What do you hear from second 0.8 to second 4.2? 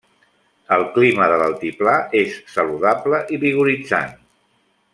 clima de l'altiplà és saludable i vigoritzant.